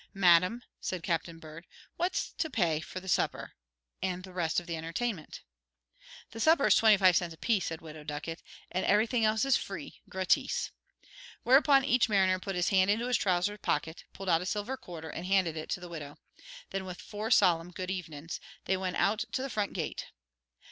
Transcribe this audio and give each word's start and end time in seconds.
"Madam," 0.15 0.63
said 0.79 1.03
Captain 1.03 1.37
Bird, 1.37 1.67
"what's 1.95 2.31
to 2.31 2.49
pay 2.49 2.79
for 2.79 2.99
the 2.99 3.07
supper 3.07 3.53
and 4.01 4.23
the 4.23 4.33
rest 4.33 4.59
of 4.59 4.65
the 4.65 4.75
entertainment?" 4.75 5.41
"The 6.31 6.39
supper 6.39 6.65
is 6.65 6.75
twenty 6.75 6.97
five 6.97 7.15
cents 7.15 7.35
apiece," 7.35 7.67
said 7.67 7.81
the 7.81 7.83
Widow 7.83 8.03
Ducket, 8.03 8.41
"and 8.71 8.83
everything 8.83 9.25
else 9.25 9.45
is 9.45 9.57
free, 9.57 10.01
gratis." 10.09 10.71
Whereupon 11.43 11.85
each 11.85 12.09
mariner 12.09 12.39
put 12.39 12.55
his 12.55 12.69
hand 12.69 12.89
into 12.89 13.05
his 13.09 13.17
trousers 13.17 13.59
pocket, 13.61 14.05
pulled 14.11 14.29
out 14.29 14.41
a 14.41 14.47
silver 14.47 14.75
quarter, 14.75 15.11
and 15.11 15.27
handed 15.27 15.55
it 15.55 15.69
to 15.69 15.79
the 15.79 15.87
widow. 15.87 16.17
Then, 16.71 16.83
with 16.85 16.99
four 16.99 17.29
solemn 17.29 17.69
"Good 17.69 17.91
evenin's," 17.91 18.39
they 18.65 18.77
went 18.77 18.95
out 18.95 19.25
to 19.33 19.43
the 19.43 19.51
front 19.51 19.73
gate. 19.73 20.07